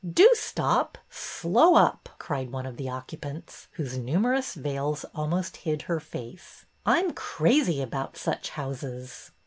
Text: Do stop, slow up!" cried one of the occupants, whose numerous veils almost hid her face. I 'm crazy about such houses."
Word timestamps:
Do 0.03 0.27
stop, 0.33 0.97
slow 1.11 1.75
up!" 1.75 2.09
cried 2.17 2.51
one 2.51 2.65
of 2.65 2.77
the 2.77 2.89
occupants, 2.89 3.67
whose 3.73 3.99
numerous 3.99 4.55
veils 4.55 5.05
almost 5.13 5.57
hid 5.57 5.83
her 5.83 5.99
face. 5.99 6.65
I 6.87 6.97
'm 6.97 7.13
crazy 7.13 7.83
about 7.83 8.17
such 8.17 8.49
houses." 8.49 9.29